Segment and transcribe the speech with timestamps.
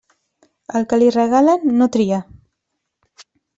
[0.79, 2.21] Al que li regalen, no tria.